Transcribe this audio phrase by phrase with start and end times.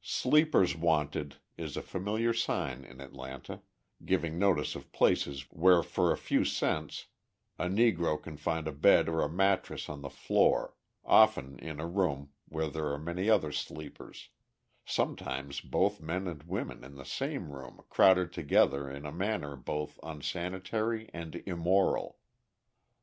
[0.00, 3.60] "Sleepers wanted" is a familiar sign in Atlanta,
[4.06, 7.08] giving notice of places where for a few cents
[7.58, 10.72] a Negro can find a bed or a mattress on the floor,
[11.04, 14.30] often in a room where there are many other sleepers,
[14.86, 20.00] sometimes both men and women in the same room crowded together in a manner both
[20.02, 22.16] unsanitary and immoral.